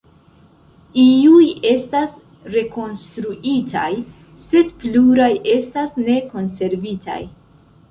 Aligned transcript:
Iuj 1.01 1.43
estas 1.71 2.15
rekonstruitaj, 2.55 3.93
sed 4.49 4.75
pluraj 4.81 5.31
estas 5.59 5.97
ne 6.09 6.19
konservitaj. 6.35 7.23